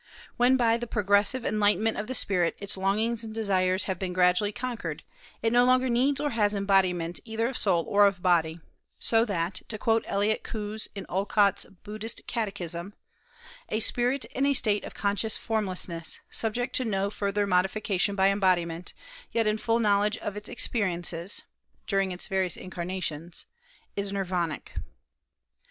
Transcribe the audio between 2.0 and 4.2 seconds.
the spirit its longings and desires have been